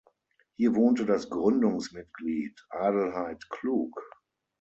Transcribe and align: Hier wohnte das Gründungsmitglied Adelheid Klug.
Hier 0.55 0.73
wohnte 0.73 1.05
das 1.05 1.29
Gründungsmitglied 1.29 2.65
Adelheid 2.71 3.47
Klug. 3.51 4.01